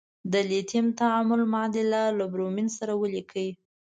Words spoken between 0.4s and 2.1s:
لیتیم تعامل معادله